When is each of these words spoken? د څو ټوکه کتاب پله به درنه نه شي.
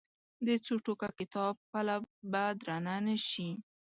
د 0.45 0.47
څو 0.65 0.73
ټوکه 0.85 1.09
کتاب 1.19 1.53
پله 1.71 1.95
به 2.31 2.43
درنه 2.61 2.95
نه 3.05 3.15
شي. 3.29 3.49